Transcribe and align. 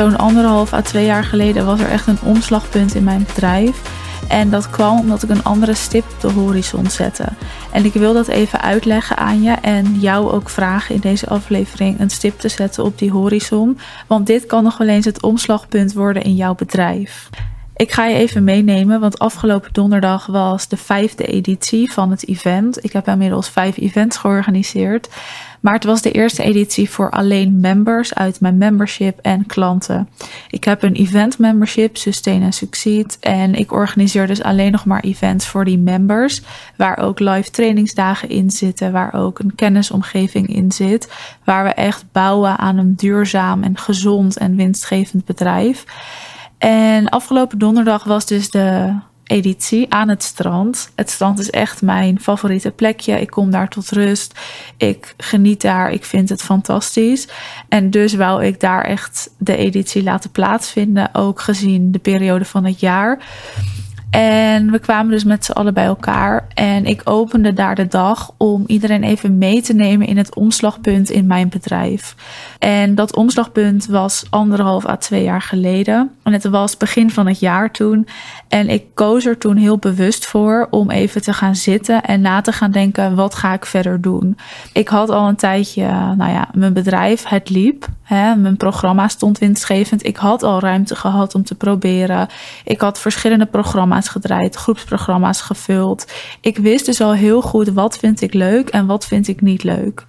zo'n 0.00 0.18
anderhalf 0.18 0.72
à 0.72 0.82
twee 0.82 1.04
jaar 1.04 1.24
geleden 1.24 1.66
was 1.66 1.80
er 1.80 1.90
echt 1.90 2.06
een 2.06 2.18
omslagpunt 2.22 2.94
in 2.94 3.04
mijn 3.04 3.24
bedrijf. 3.26 3.80
En 4.28 4.50
dat 4.50 4.70
kwam 4.70 4.98
omdat 4.98 5.22
ik 5.22 5.28
een 5.28 5.44
andere 5.44 5.74
stip 5.74 6.04
op 6.10 6.20
de 6.20 6.28
horizon 6.28 6.86
zette. 6.86 7.24
En 7.72 7.84
ik 7.84 7.92
wil 7.92 8.12
dat 8.12 8.28
even 8.28 8.60
uitleggen 8.60 9.16
aan 9.16 9.42
je 9.42 9.50
en 9.50 10.00
jou 10.00 10.30
ook 10.30 10.48
vragen 10.48 10.94
in 10.94 11.00
deze 11.00 11.26
aflevering 11.26 12.00
een 12.00 12.10
stip 12.10 12.38
te 12.38 12.48
zetten 12.48 12.84
op 12.84 12.98
die 12.98 13.10
horizon. 13.10 13.78
Want 14.06 14.26
dit 14.26 14.46
kan 14.46 14.62
nog 14.62 14.78
wel 14.78 14.88
eens 14.88 15.04
het 15.04 15.22
omslagpunt 15.22 15.92
worden 15.92 16.22
in 16.22 16.34
jouw 16.34 16.54
bedrijf. 16.54 17.28
Ik 17.80 17.92
ga 17.92 18.06
je 18.06 18.16
even 18.16 18.44
meenemen, 18.44 19.00
want 19.00 19.18
afgelopen 19.18 19.72
donderdag 19.72 20.26
was 20.26 20.68
de 20.68 20.76
vijfde 20.76 21.26
editie 21.26 21.92
van 21.92 22.10
het 22.10 22.28
event. 22.28 22.84
Ik 22.84 22.92
heb 22.92 23.08
inmiddels 23.08 23.48
vijf 23.48 23.76
events 23.76 24.16
georganiseerd. 24.16 25.08
Maar 25.60 25.74
het 25.74 25.84
was 25.84 26.02
de 26.02 26.10
eerste 26.10 26.42
editie 26.42 26.90
voor 26.90 27.10
alleen 27.10 27.60
members 27.60 28.14
uit 28.14 28.40
mijn 28.40 28.58
membership 28.58 29.18
en 29.22 29.46
klanten. 29.46 30.08
Ik 30.50 30.64
heb 30.64 30.82
een 30.82 30.94
event 30.94 31.38
membership, 31.38 31.96
Sustain 31.96 32.42
and 32.42 32.54
Succeed. 32.54 33.18
En 33.20 33.54
ik 33.54 33.72
organiseer 33.72 34.26
dus 34.26 34.42
alleen 34.42 34.72
nog 34.72 34.84
maar 34.84 35.02
events 35.02 35.46
voor 35.46 35.64
die 35.64 35.78
members. 35.78 36.42
Waar 36.76 36.98
ook 36.98 37.18
live 37.18 37.50
trainingsdagen 37.50 38.28
in 38.28 38.50
zitten. 38.50 38.92
Waar 38.92 39.14
ook 39.14 39.38
een 39.38 39.54
kennisomgeving 39.54 40.48
in 40.54 40.72
zit. 40.72 41.12
Waar 41.44 41.64
we 41.64 41.70
echt 41.70 42.04
bouwen 42.12 42.58
aan 42.58 42.78
een 42.78 42.94
duurzaam 42.96 43.62
en 43.62 43.78
gezond 43.78 44.36
en 44.36 44.56
winstgevend 44.56 45.24
bedrijf. 45.24 45.84
En 46.60 47.08
afgelopen 47.08 47.58
donderdag 47.58 48.04
was 48.04 48.26
dus 48.26 48.50
de 48.50 48.94
editie 49.24 49.92
aan 49.92 50.08
het 50.08 50.22
strand. 50.22 50.90
Het 50.94 51.10
strand 51.10 51.38
is 51.38 51.50
echt 51.50 51.82
mijn 51.82 52.20
favoriete 52.20 52.70
plekje. 52.70 53.20
Ik 53.20 53.30
kom 53.30 53.50
daar 53.50 53.68
tot 53.68 53.90
rust. 53.90 54.38
Ik 54.76 55.14
geniet 55.16 55.60
daar. 55.60 55.92
Ik 55.92 56.04
vind 56.04 56.28
het 56.28 56.42
fantastisch. 56.42 57.28
En 57.68 57.90
dus 57.90 58.14
wou 58.14 58.44
ik 58.44 58.60
daar 58.60 58.84
echt 58.84 59.30
de 59.38 59.56
editie 59.56 60.02
laten 60.02 60.30
plaatsvinden. 60.30 61.14
Ook 61.14 61.40
gezien 61.40 61.92
de 61.92 61.98
periode 61.98 62.44
van 62.44 62.64
het 62.64 62.80
jaar. 62.80 63.18
En 64.10 64.70
we 64.70 64.78
kwamen 64.78 65.12
dus 65.12 65.24
met 65.24 65.44
z'n 65.44 65.52
allen 65.52 65.74
bij 65.74 65.84
elkaar. 65.84 66.46
En 66.54 66.86
ik 66.86 67.00
opende 67.04 67.52
daar 67.52 67.74
de 67.74 67.86
dag 67.86 68.32
om 68.36 68.64
iedereen 68.66 69.02
even 69.02 69.38
mee 69.38 69.62
te 69.62 69.74
nemen 69.74 70.06
in 70.06 70.16
het 70.16 70.34
omslagpunt 70.34 71.10
in 71.10 71.26
mijn 71.26 71.48
bedrijf. 71.48 72.14
En 72.58 72.94
dat 72.94 73.16
omslagpunt 73.16 73.86
was 73.86 74.26
anderhalf 74.30 74.86
à 74.86 74.96
twee 74.96 75.22
jaar 75.22 75.42
geleden. 75.42 76.10
Het 76.32 76.44
was 76.44 76.76
begin 76.76 77.10
van 77.10 77.26
het 77.26 77.38
jaar 77.38 77.70
toen. 77.70 78.06
En 78.48 78.68
ik 78.68 78.84
koos 78.94 79.26
er 79.26 79.38
toen 79.38 79.56
heel 79.56 79.78
bewust 79.78 80.26
voor 80.26 80.66
om 80.70 80.90
even 80.90 81.22
te 81.22 81.32
gaan 81.32 81.56
zitten 81.56 82.02
en 82.02 82.20
na 82.20 82.40
te 82.40 82.52
gaan 82.52 82.70
denken: 82.70 83.14
wat 83.14 83.34
ga 83.34 83.52
ik 83.52 83.66
verder 83.66 84.00
doen? 84.00 84.38
Ik 84.72 84.88
had 84.88 85.10
al 85.10 85.28
een 85.28 85.36
tijdje, 85.36 85.86
nou 86.16 86.32
ja, 86.32 86.48
mijn 86.52 86.72
bedrijf, 86.72 87.24
het 87.24 87.50
liep. 87.50 87.86
Hè, 88.02 88.36
mijn 88.36 88.56
programma 88.56 89.08
stond 89.08 89.38
winstgevend. 89.38 90.06
Ik 90.06 90.16
had 90.16 90.42
al 90.42 90.60
ruimte 90.60 90.96
gehad 90.96 91.34
om 91.34 91.44
te 91.44 91.54
proberen. 91.54 92.28
Ik 92.64 92.80
had 92.80 93.00
verschillende 93.00 93.46
programma's 93.46 94.08
gedraaid, 94.08 94.56
groepsprogramma's 94.56 95.40
gevuld. 95.40 96.12
Ik 96.40 96.58
wist 96.58 96.86
dus 96.86 97.00
al 97.00 97.12
heel 97.12 97.42
goed 97.42 97.68
wat 97.68 97.98
vind 97.98 98.20
ik 98.20 98.34
leuk 98.34 98.68
en 98.68 98.86
wat 98.86 99.06
vind 99.06 99.28
ik 99.28 99.40
niet 99.40 99.62
leuk. 99.62 100.06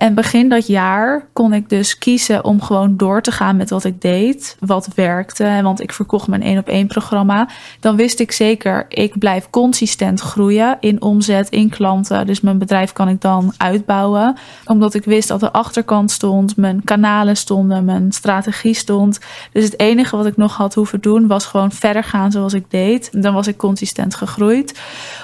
En 0.00 0.14
begin 0.14 0.48
dat 0.48 0.66
jaar 0.66 1.26
kon 1.32 1.52
ik 1.52 1.68
dus 1.68 1.98
kiezen 1.98 2.44
om 2.44 2.62
gewoon 2.62 2.96
door 2.96 3.22
te 3.22 3.32
gaan 3.32 3.56
met 3.56 3.70
wat 3.70 3.84
ik 3.84 4.00
deed, 4.00 4.56
wat 4.60 4.88
werkte. 4.94 5.60
Want 5.62 5.80
ik 5.80 5.92
verkocht 5.92 6.28
mijn 6.28 6.42
één 6.42 6.58
op 6.58 6.68
één 6.68 6.86
programma. 6.86 7.48
Dan 7.80 7.96
wist 7.96 8.20
ik 8.20 8.32
zeker, 8.32 8.86
ik 8.88 9.18
blijf 9.18 9.50
consistent 9.50 10.20
groeien 10.20 10.76
in 10.80 11.02
omzet, 11.02 11.48
in 11.48 11.68
klanten. 11.68 12.26
Dus 12.26 12.40
mijn 12.40 12.58
bedrijf 12.58 12.92
kan 12.92 13.08
ik 13.08 13.20
dan 13.20 13.52
uitbouwen. 13.56 14.36
Omdat 14.64 14.94
ik 14.94 15.04
wist 15.04 15.28
dat 15.28 15.40
de 15.40 15.52
achterkant 15.52 16.10
stond, 16.10 16.56
mijn 16.56 16.84
kanalen 16.84 17.36
stonden, 17.36 17.84
mijn 17.84 18.12
strategie 18.12 18.74
stond. 18.74 19.20
Dus 19.52 19.64
het 19.64 19.78
enige 19.78 20.16
wat 20.16 20.26
ik 20.26 20.36
nog 20.36 20.56
had 20.56 20.74
hoeven 20.74 21.00
doen 21.00 21.26
was 21.26 21.46
gewoon 21.46 21.72
verder 21.72 22.04
gaan 22.04 22.32
zoals 22.32 22.54
ik 22.54 22.64
deed. 22.68 23.22
Dan 23.22 23.34
was 23.34 23.46
ik 23.46 23.56
consistent 23.56 24.14
gegroeid. 24.14 24.80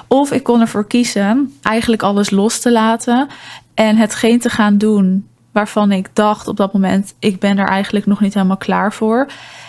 Of 0.09 0.33
ik 0.33 0.43
kon 0.43 0.61
ervoor 0.61 0.87
kiezen 0.87 1.59
eigenlijk 1.62 2.03
alles 2.03 2.31
los 2.31 2.59
te 2.59 2.73
laten 2.73 3.29
en 3.76 3.97
hetgeen 3.97 4.38
te 4.38 4.48
gaan 4.48 4.78
doen 4.78 5.28
waarvan 5.53 5.92
ik 5.92 6.09
dacht 6.12 6.48
op 6.48 6.56
dat 6.56 6.72
moment, 6.72 7.14
ik 7.19 7.41
ben 7.41 7.59
er 7.59 7.69
eigenlijk 7.69 8.06
nog 8.06 8.20
niet 8.20 8.34
helemaal 8.34 8.56
klaar 8.56 8.92
voor. 8.92 9.26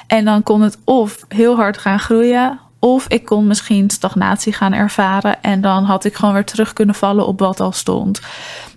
En 0.07 0.25
dan 0.25 0.43
kon 0.43 0.61
het 0.61 0.77
of 0.83 1.25
heel 1.27 1.55
hard 1.55 1.77
gaan 1.77 1.99
groeien, 1.99 2.59
of 2.79 3.07
ik 3.07 3.25
kon 3.25 3.47
misschien 3.47 3.89
stagnatie 3.89 4.53
gaan 4.53 4.73
ervaren. 4.73 5.41
En 5.43 5.61
dan 5.61 5.83
had 5.83 6.03
ik 6.05 6.15
gewoon 6.15 6.33
weer 6.33 6.45
terug 6.45 6.73
kunnen 6.73 6.95
vallen 6.95 7.27
op 7.27 7.39
wat 7.39 7.59
al 7.59 7.71
stond. 7.71 8.21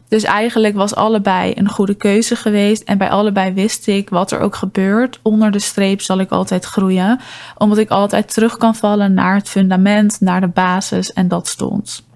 Dus 0.09 0.25
eigenlijk 0.25 0.75
was 0.75 0.95
allebei 0.95 1.53
een 1.55 1.69
goede 1.69 1.95
keuze 1.95 2.37
geweest. 2.37 2.83
En 2.83 2.99
bij 2.99 3.11
allebei 3.11 3.53
wist 3.53 3.87
ik 3.87 4.09
wat 4.09 4.31
er 4.31 4.41
ook 4.41 4.55
gebeurt. 4.55 5.19
Onder 5.23 5.51
de 5.51 5.59
streep 5.59 6.01
zal 6.01 6.19
ik 6.19 6.31
altijd 6.31 6.65
groeien. 6.65 7.21
Omdat 7.59 7.79
ik 7.79 7.91
altijd 7.91 8.35
terug 8.35 8.57
kan 8.57 8.75
vallen 8.75 9.15
naar 9.15 9.35
het 9.35 9.49
fundament, 9.49 10.21
naar 10.21 10.41
de 10.41 10.49
basis. 10.49 11.13
En 11.13 11.29
dat 11.29 11.49
stond. 11.49 12.09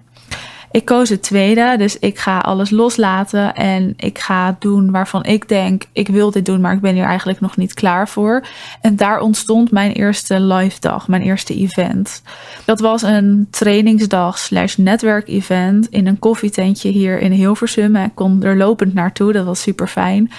Ik 0.75 0.85
koos 0.85 1.09
het 1.09 1.23
tweede, 1.23 1.75
dus 1.77 1.99
ik 1.99 2.19
ga 2.19 2.37
alles 2.37 2.69
loslaten 2.69 3.53
en 3.53 3.93
ik 3.97 4.19
ga 4.19 4.55
doen 4.59 4.91
waarvan 4.91 5.23
ik 5.23 5.47
denk, 5.47 5.83
ik 5.91 6.07
wil 6.07 6.31
dit 6.31 6.45
doen, 6.45 6.61
maar 6.61 6.73
ik 6.73 6.81
ben 6.81 6.93
hier 6.93 7.05
eigenlijk 7.05 7.39
nog 7.39 7.57
niet 7.57 7.73
klaar 7.73 8.09
voor. 8.09 8.45
En 8.81 8.95
daar 8.95 9.19
ontstond 9.19 9.71
mijn 9.71 9.91
eerste 9.91 10.39
live 10.39 10.79
dag, 10.79 11.07
mijn 11.07 11.21
eerste 11.21 11.55
event. 11.55 12.21
Dat 12.65 12.79
was 12.79 13.01
een 13.01 13.47
trainingsdag 13.49 14.37
slash 14.37 14.75
netwerkevent 14.75 15.87
in 15.89 16.07
een 16.07 16.19
koffietentje 16.19 16.89
hier 16.89 17.19
in 17.19 17.31
Hilversum. 17.31 17.95
Ik 17.95 18.15
kon 18.15 18.43
er 18.43 18.57
lopend 18.57 18.93
naartoe, 18.93 19.31
dat 19.31 19.45
was 19.45 19.61
super 19.61 19.87
fijn. 19.87 20.31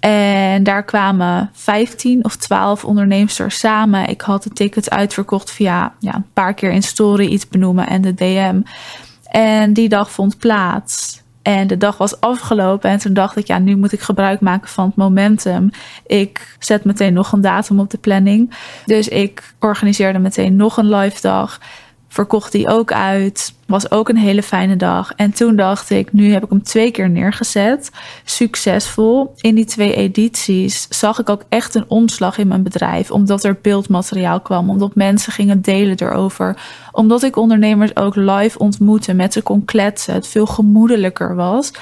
En 0.00 0.62
daar 0.62 0.84
kwamen 0.84 1.50
15 1.52 2.24
of 2.24 2.36
12 2.36 2.84
ondernemers 2.84 3.40
samen. 3.46 4.08
Ik 4.08 4.20
had 4.20 4.42
de 4.42 4.50
tickets 4.50 4.90
uitverkocht 4.90 5.50
via 5.50 5.94
ja, 5.98 6.14
een 6.14 6.26
paar 6.32 6.54
keer 6.54 6.70
in 6.70 6.82
story 6.82 7.26
iets 7.26 7.48
benoemen 7.48 7.86
en 7.86 8.02
de 8.02 8.14
DM. 8.14 8.60
En 9.30 9.72
die 9.72 9.88
dag 9.88 10.10
vond 10.10 10.38
plaats. 10.38 11.22
En 11.42 11.66
de 11.66 11.76
dag 11.76 11.98
was 11.98 12.20
afgelopen 12.20 12.90
en 12.90 12.98
toen 12.98 13.14
dacht 13.14 13.36
ik, 13.36 13.46
ja, 13.46 13.58
nu 13.58 13.76
moet 13.76 13.92
ik 13.92 14.00
gebruik 14.00 14.40
maken 14.40 14.68
van 14.68 14.86
het 14.86 14.96
momentum. 14.96 15.70
Ik 16.06 16.56
zet 16.58 16.84
meteen 16.84 17.12
nog 17.12 17.32
een 17.32 17.40
datum 17.40 17.80
op 17.80 17.90
de 17.90 17.98
planning. 17.98 18.54
Dus 18.86 19.08
ik 19.08 19.54
organiseerde 19.58 20.18
meteen 20.18 20.56
nog 20.56 20.76
een 20.76 20.94
live 20.94 21.20
dag 21.20 21.60
verkocht 22.10 22.52
die 22.52 22.68
ook 22.68 22.92
uit. 22.92 23.54
Was 23.66 23.90
ook 23.90 24.08
een 24.08 24.16
hele 24.16 24.42
fijne 24.42 24.76
dag. 24.76 25.12
En 25.16 25.32
toen 25.32 25.56
dacht 25.56 25.90
ik, 25.90 26.12
nu 26.12 26.32
heb 26.32 26.44
ik 26.44 26.50
hem 26.50 26.62
twee 26.62 26.90
keer 26.90 27.10
neergezet. 27.10 27.90
Succesvol. 28.24 29.34
In 29.40 29.54
die 29.54 29.64
twee 29.64 29.94
edities 29.94 30.86
zag 30.88 31.18
ik 31.18 31.28
ook 31.28 31.44
echt 31.48 31.74
een 31.74 31.84
omslag 31.88 32.38
in 32.38 32.48
mijn 32.48 32.62
bedrijf. 32.62 33.10
Omdat 33.10 33.44
er 33.44 33.58
beeldmateriaal 33.62 34.40
kwam. 34.40 34.70
Omdat 34.70 34.94
mensen 34.94 35.32
gingen 35.32 35.62
delen 35.62 35.96
erover. 35.98 36.56
Omdat 36.92 37.22
ik 37.22 37.36
ondernemers 37.36 37.96
ook 37.96 38.14
live 38.16 38.58
ontmoette. 38.58 39.14
Met 39.14 39.32
ze 39.32 39.42
kon 39.42 39.64
kletsen. 39.64 40.14
Het 40.14 40.26
veel 40.26 40.46
gemoedelijker 40.46 41.34
was. 41.34 41.72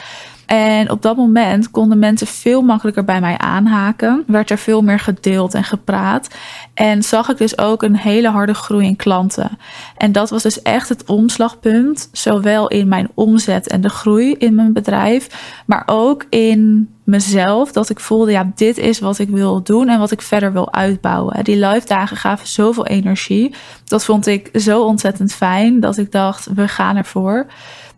En 0.48 0.90
op 0.90 1.02
dat 1.02 1.16
moment 1.16 1.70
konden 1.70 1.98
mensen 1.98 2.26
veel 2.26 2.62
makkelijker 2.62 3.04
bij 3.04 3.20
mij 3.20 3.38
aanhaken. 3.38 4.24
Werd 4.26 4.50
er 4.50 4.58
veel 4.58 4.82
meer 4.82 4.98
gedeeld 4.98 5.54
en 5.54 5.64
gepraat. 5.64 6.28
En 6.74 7.02
zag 7.02 7.28
ik 7.28 7.38
dus 7.38 7.58
ook 7.58 7.82
een 7.82 7.96
hele 7.96 8.28
harde 8.28 8.54
groei 8.54 8.86
in 8.86 8.96
klanten. 8.96 9.58
En 9.96 10.12
dat 10.12 10.30
was 10.30 10.42
dus 10.42 10.62
echt 10.62 10.88
het 10.88 11.04
omslagpunt. 11.04 12.08
Zowel 12.12 12.68
in 12.68 12.88
mijn 12.88 13.08
omzet 13.14 13.68
en 13.68 13.80
de 13.80 13.88
groei 13.88 14.34
in 14.34 14.54
mijn 14.54 14.72
bedrijf. 14.72 15.28
Maar 15.66 15.82
ook 15.86 16.26
in 16.28 16.88
mezelf. 17.04 17.72
Dat 17.72 17.90
ik 17.90 18.00
voelde, 18.00 18.30
ja, 18.30 18.50
dit 18.54 18.78
is 18.78 18.98
wat 18.98 19.18
ik 19.18 19.28
wil 19.28 19.62
doen 19.62 19.88
en 19.88 19.98
wat 19.98 20.10
ik 20.10 20.22
verder 20.22 20.52
wil 20.52 20.72
uitbouwen. 20.72 21.44
Die 21.44 21.66
live 21.66 21.86
dagen 21.86 22.16
gaven 22.16 22.46
zoveel 22.46 22.86
energie. 22.86 23.54
Dat 23.84 24.04
vond 24.04 24.26
ik 24.26 24.50
zo 24.52 24.82
ontzettend 24.82 25.32
fijn 25.32 25.80
dat 25.80 25.96
ik 25.96 26.12
dacht, 26.12 26.48
we 26.54 26.68
gaan 26.68 26.96
ervoor. 26.96 27.46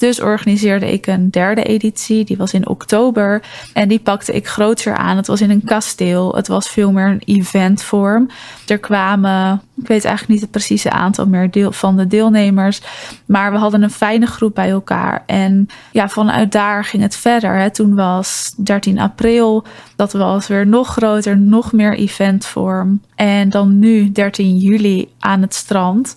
Dus 0.01 0.21
organiseerde 0.21 0.93
ik 0.93 1.07
een 1.07 1.31
derde 1.31 1.63
editie. 1.63 2.25
Die 2.25 2.37
was 2.37 2.53
in 2.53 2.69
oktober. 2.69 3.43
En 3.73 3.89
die 3.89 3.99
pakte 3.99 4.33
ik 4.33 4.47
groter 4.47 4.97
aan. 4.97 5.17
Het 5.17 5.27
was 5.27 5.41
in 5.41 5.51
een 5.51 5.65
kasteel. 5.65 6.35
Het 6.35 6.49
was 6.49 6.69
veel 6.69 6.93
meer 6.93 7.07
een 7.07 7.23
eventvorm. 7.25 8.29
Er 8.67 8.79
kwamen, 8.79 9.63
ik 9.77 9.87
weet 9.87 10.05
eigenlijk 10.05 10.29
niet 10.29 10.41
het 10.41 10.51
precieze 10.51 10.91
aantal 10.91 11.27
meer 11.27 11.51
deel, 11.51 11.73
van 11.73 11.97
de 11.97 12.07
deelnemers. 12.07 12.81
Maar 13.27 13.53
we 13.53 13.59
hadden 13.59 13.83
een 13.83 13.91
fijne 13.91 14.27
groep 14.27 14.55
bij 14.55 14.71
elkaar. 14.71 15.23
En 15.27 15.69
ja, 15.93 16.09
vanuit 16.09 16.53
daar 16.53 16.85
ging 16.85 17.03
het 17.03 17.17
verder. 17.17 17.55
Hè. 17.55 17.71
Toen 17.71 17.95
was 17.95 18.55
13 18.57 18.99
april. 18.99 19.65
Dat 19.97 20.13
was 20.13 20.47
weer 20.47 20.67
nog 20.67 20.89
groter, 20.89 21.39
nog 21.39 21.73
meer 21.73 21.95
eventvorm. 21.95 23.01
En 23.15 23.49
dan 23.49 23.79
nu 23.79 24.13
13 24.13 24.57
juli 24.57 25.09
aan 25.19 25.41
het 25.41 25.55
strand. 25.55 26.17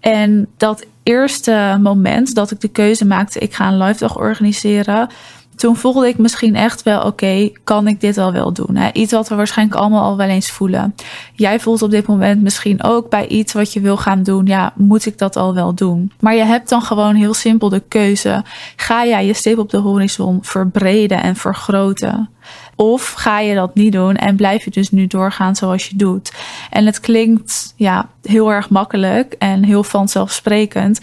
En 0.00 0.48
dat 0.56 0.86
eerste 1.02 1.78
moment 1.82 2.34
dat 2.34 2.50
ik 2.50 2.60
de 2.60 2.68
keuze 2.68 3.04
maakte, 3.04 3.38
ik 3.38 3.54
ga 3.54 3.68
een 3.68 3.78
live 3.78 3.98
dag 3.98 4.16
organiseren. 4.16 5.08
Toen 5.56 5.76
voelde 5.76 6.08
ik 6.08 6.18
misschien 6.18 6.54
echt 6.54 6.82
wel, 6.82 7.02
oké, 7.02 7.50
kan 7.64 7.86
ik 7.86 8.00
dit 8.00 8.18
al 8.18 8.32
wel 8.32 8.52
doen? 8.52 8.76
Hè? 8.76 8.92
Iets 8.92 9.12
wat 9.12 9.28
we 9.28 9.34
waarschijnlijk 9.34 9.80
allemaal 9.80 10.02
al 10.02 10.16
wel 10.16 10.28
eens 10.28 10.50
voelen. 10.50 10.94
Jij 11.34 11.60
voelt 11.60 11.82
op 11.82 11.90
dit 11.90 12.06
moment 12.06 12.42
misschien 12.42 12.82
ook 12.82 13.10
bij 13.10 13.26
iets 13.26 13.52
wat 13.52 13.72
je 13.72 13.80
wil 13.80 13.96
gaan 13.96 14.22
doen, 14.22 14.46
ja, 14.46 14.72
moet 14.76 15.06
ik 15.06 15.18
dat 15.18 15.36
al 15.36 15.54
wel 15.54 15.74
doen? 15.74 16.12
Maar 16.20 16.34
je 16.34 16.44
hebt 16.44 16.68
dan 16.68 16.82
gewoon 16.82 17.14
heel 17.14 17.34
simpel 17.34 17.68
de 17.68 17.82
keuze. 17.88 18.44
Ga 18.76 19.06
jij 19.06 19.26
je 19.26 19.34
stip 19.34 19.58
op 19.58 19.70
de 19.70 19.78
horizon 19.78 20.38
verbreden 20.42 21.22
en 21.22 21.36
vergroten? 21.36 22.30
Of 22.76 23.12
ga 23.12 23.40
je 23.40 23.54
dat 23.54 23.74
niet 23.74 23.92
doen 23.92 24.16
en 24.16 24.36
blijf 24.36 24.64
je 24.64 24.70
dus 24.70 24.90
nu 24.90 25.06
doorgaan 25.06 25.56
zoals 25.56 25.88
je 25.88 25.96
doet? 25.96 26.32
En 26.72 26.86
het 26.86 27.00
klinkt 27.00 27.72
ja, 27.76 28.08
heel 28.22 28.52
erg 28.52 28.70
makkelijk 28.70 29.34
en 29.38 29.64
heel 29.64 29.84
vanzelfsprekend. 29.84 31.00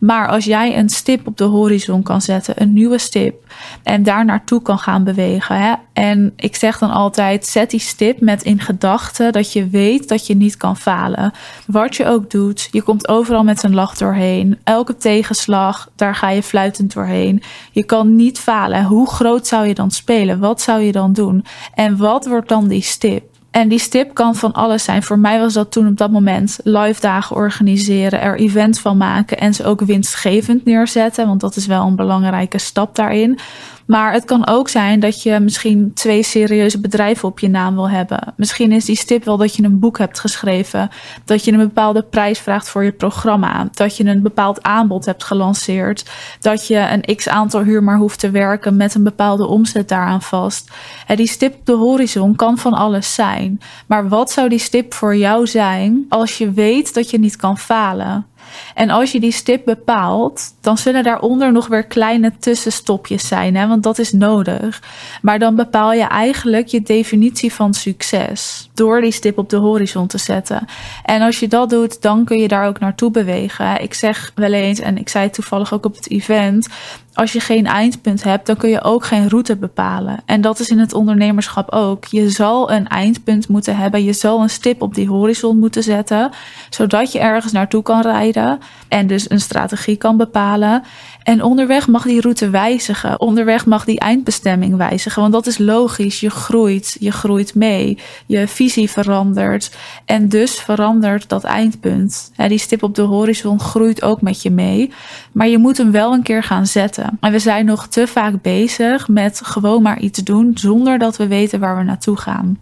Maar 0.00 0.28
als 0.28 0.44
jij 0.44 0.78
een 0.78 0.88
stip 0.88 1.26
op 1.26 1.36
de 1.36 1.44
horizon 1.44 2.02
kan 2.02 2.20
zetten, 2.20 2.62
een 2.62 2.72
nieuwe 2.72 2.98
stip, 2.98 3.44
en 3.82 4.02
daar 4.02 4.24
naartoe 4.24 4.62
kan 4.62 4.78
gaan 4.78 5.04
bewegen. 5.04 5.56
Hè? 5.56 5.74
En 5.92 6.32
ik 6.36 6.56
zeg 6.56 6.78
dan 6.78 6.90
altijd: 6.90 7.46
zet 7.46 7.70
die 7.70 7.80
stip 7.80 8.20
met 8.20 8.42
in 8.42 8.60
gedachten 8.60 9.32
dat 9.32 9.52
je 9.52 9.68
weet 9.68 10.08
dat 10.08 10.26
je 10.26 10.36
niet 10.36 10.56
kan 10.56 10.76
falen. 10.76 11.32
Wat 11.66 11.96
je 11.96 12.06
ook 12.06 12.30
doet, 12.30 12.68
je 12.70 12.82
komt 12.82 13.08
overal 13.08 13.44
met 13.44 13.62
een 13.62 13.74
lach 13.74 13.96
doorheen. 13.96 14.58
Elke 14.64 14.96
tegenslag, 14.96 15.90
daar 15.96 16.14
ga 16.14 16.30
je 16.30 16.42
fluitend 16.42 16.94
doorheen. 16.94 17.42
Je 17.70 17.84
kan 17.84 18.16
niet 18.16 18.38
falen. 18.38 18.84
Hoe 18.84 19.10
groot 19.10 19.46
zou 19.46 19.66
je 19.66 19.74
dan 19.74 19.90
spelen? 19.90 20.38
Wat 20.38 20.60
zou 20.60 20.80
je 20.80 20.92
dan 20.92 21.12
doen? 21.12 21.44
En 21.74 21.96
wat 21.96 22.26
wordt 22.26 22.48
dan 22.48 22.68
die 22.68 22.82
stip? 22.82 23.32
En 23.54 23.68
die 23.68 23.78
stip 23.78 24.14
kan 24.14 24.34
van 24.34 24.52
alles 24.52 24.84
zijn. 24.84 25.02
Voor 25.02 25.18
mij 25.18 25.38
was 25.38 25.52
dat 25.52 25.72
toen 25.72 25.86
op 25.86 25.96
dat 25.96 26.10
moment 26.10 26.58
live 26.62 27.00
dagen 27.00 27.36
organiseren, 27.36 28.20
er 28.20 28.38
events 28.38 28.80
van 28.80 28.96
maken 28.96 29.38
en 29.38 29.54
ze 29.54 29.64
ook 29.64 29.80
winstgevend 29.80 30.64
neerzetten. 30.64 31.26
Want 31.26 31.40
dat 31.40 31.56
is 31.56 31.66
wel 31.66 31.86
een 31.86 31.96
belangrijke 31.96 32.58
stap 32.58 32.96
daarin. 32.96 33.38
Maar 33.86 34.12
het 34.12 34.24
kan 34.24 34.46
ook 34.46 34.68
zijn 34.68 35.00
dat 35.00 35.22
je 35.22 35.40
misschien 35.40 35.92
twee 35.94 36.22
serieuze 36.22 36.80
bedrijven 36.80 37.28
op 37.28 37.38
je 37.38 37.48
naam 37.48 37.74
wil 37.74 37.90
hebben. 37.90 38.34
Misschien 38.36 38.72
is 38.72 38.84
die 38.84 38.96
stip 38.96 39.24
wel 39.24 39.36
dat 39.36 39.56
je 39.56 39.62
een 39.62 39.78
boek 39.78 39.98
hebt 39.98 40.20
geschreven. 40.20 40.90
Dat 41.24 41.44
je 41.44 41.52
een 41.52 41.58
bepaalde 41.58 42.02
prijs 42.02 42.38
vraagt 42.38 42.68
voor 42.68 42.84
je 42.84 42.92
programma. 42.92 43.68
Dat 43.72 43.96
je 43.96 44.04
een 44.04 44.22
bepaald 44.22 44.62
aanbod 44.62 45.04
hebt 45.04 45.24
gelanceerd. 45.24 46.10
Dat 46.40 46.66
je 46.66 46.78
een 46.78 47.16
x 47.16 47.28
aantal 47.28 47.62
huur 47.62 47.82
maar 47.82 47.96
hoeft 47.96 48.18
te 48.18 48.30
werken 48.30 48.76
met 48.76 48.94
een 48.94 49.02
bepaalde 49.02 49.46
omzet 49.46 49.88
daaraan 49.88 50.22
vast. 50.22 50.70
En 51.06 51.16
die 51.16 51.26
stip 51.26 51.54
op 51.54 51.66
de 51.66 51.72
horizon 51.72 52.36
kan 52.36 52.58
van 52.58 52.72
alles 52.72 53.14
zijn. 53.14 53.60
Maar 53.86 54.08
wat 54.08 54.30
zou 54.30 54.48
die 54.48 54.58
stip 54.58 54.94
voor 54.94 55.16
jou 55.16 55.46
zijn 55.46 56.06
als 56.08 56.38
je 56.38 56.52
weet 56.52 56.94
dat 56.94 57.10
je 57.10 57.18
niet 57.18 57.36
kan 57.36 57.58
falen? 57.58 58.26
En 58.74 58.90
als 58.90 59.12
je 59.12 59.20
die 59.20 59.32
stip 59.32 59.64
bepaalt, 59.64 60.54
dan 60.60 60.78
zullen 60.78 61.02
daaronder 61.02 61.52
nog 61.52 61.66
weer 61.66 61.84
kleine 61.84 62.32
tussenstopjes 62.38 63.28
zijn, 63.28 63.56
hè, 63.56 63.66
want 63.66 63.82
dat 63.82 63.98
is 63.98 64.12
nodig. 64.12 64.82
Maar 65.22 65.38
dan 65.38 65.56
bepaal 65.56 65.92
je 65.92 66.02
eigenlijk 66.02 66.66
je 66.66 66.82
definitie 66.82 67.52
van 67.52 67.74
succes 67.74 68.68
door 68.74 69.00
die 69.00 69.12
stip 69.12 69.38
op 69.38 69.50
de 69.50 69.56
horizon 69.56 70.06
te 70.06 70.18
zetten. 70.18 70.66
En 71.04 71.22
als 71.22 71.40
je 71.40 71.48
dat 71.48 71.70
doet, 71.70 72.02
dan 72.02 72.24
kun 72.24 72.38
je 72.38 72.48
daar 72.48 72.66
ook 72.66 72.78
naartoe 72.78 73.10
bewegen. 73.10 73.82
Ik 73.82 73.94
zeg 73.94 74.32
wel 74.34 74.52
eens, 74.52 74.80
en 74.80 74.98
ik 74.98 75.08
zei 75.08 75.24
het 75.24 75.34
toevallig 75.34 75.72
ook 75.72 75.84
op 75.84 75.96
het 75.96 76.10
event, 76.10 76.68
als 77.14 77.32
je 77.32 77.40
geen 77.40 77.66
eindpunt 77.66 78.24
hebt, 78.24 78.46
dan 78.46 78.56
kun 78.56 78.70
je 78.70 78.82
ook 78.82 79.04
geen 79.04 79.28
route 79.28 79.56
bepalen. 79.56 80.22
En 80.26 80.40
dat 80.40 80.58
is 80.58 80.68
in 80.68 80.78
het 80.78 80.94
ondernemerschap 80.94 81.70
ook. 81.70 82.04
Je 82.04 82.30
zal 82.30 82.72
een 82.72 82.88
eindpunt 82.88 83.48
moeten 83.48 83.76
hebben. 83.76 84.04
Je 84.04 84.12
zal 84.12 84.42
een 84.42 84.50
stip 84.50 84.82
op 84.82 84.94
die 84.94 85.08
horizon 85.08 85.58
moeten 85.58 85.82
zetten, 85.82 86.30
zodat 86.70 87.12
je 87.12 87.18
ergens 87.18 87.52
naartoe 87.52 87.82
kan 87.82 88.00
rijden 88.02 88.58
en 88.88 89.06
dus 89.06 89.30
een 89.30 89.40
strategie 89.40 89.96
kan 89.96 90.16
bepalen. 90.16 90.82
En 91.22 91.42
onderweg 91.42 91.86
mag 91.86 92.02
die 92.02 92.20
route 92.20 92.50
wijzigen. 92.50 93.20
Onderweg 93.20 93.66
mag 93.66 93.84
die 93.84 93.98
eindbestemming 93.98 94.76
wijzigen. 94.76 95.20
Want 95.20 95.32
dat 95.32 95.46
is 95.46 95.58
logisch. 95.58 96.20
Je 96.20 96.30
groeit. 96.30 96.96
Je 97.00 97.12
groeit 97.12 97.54
mee. 97.54 97.98
Je 98.26 98.48
visie 98.48 98.90
verandert. 98.90 99.76
En 100.04 100.28
dus 100.28 100.54
verandert 100.54 101.28
dat 101.28 101.44
eindpunt. 101.44 102.32
die 102.48 102.58
stip 102.58 102.82
op 102.82 102.94
de 102.94 103.02
horizon 103.02 103.60
groeit 103.60 104.02
ook 104.02 104.20
met 104.20 104.42
je 104.42 104.50
mee. 104.50 104.92
Maar 105.32 105.48
je 105.48 105.58
moet 105.58 105.76
hem 105.76 105.90
wel 105.90 106.12
een 106.12 106.22
keer 106.22 106.42
gaan 106.42 106.66
zetten. 106.66 107.03
En 107.20 107.32
we 107.32 107.38
zijn 107.38 107.64
nog 107.64 107.86
te 107.86 108.06
vaak 108.06 108.42
bezig 108.42 109.08
met 109.08 109.40
gewoon 109.44 109.82
maar 109.82 109.98
iets 109.98 110.18
doen. 110.18 110.50
Zonder 110.54 110.98
dat 110.98 111.16
we 111.16 111.26
weten 111.26 111.60
waar 111.60 111.76
we 111.76 111.82
naartoe 111.82 112.16
gaan. 112.16 112.58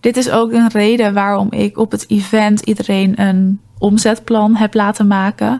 Dit 0.00 0.16
is 0.16 0.30
ook 0.30 0.52
een 0.52 0.68
reden 0.68 1.14
waarom 1.14 1.52
ik 1.52 1.78
op 1.78 1.90
het 1.90 2.04
event 2.08 2.60
iedereen 2.60 3.20
een 3.20 3.60
omzetplan 3.78 4.56
heb 4.56 4.74
laten 4.74 5.06
maken. 5.06 5.58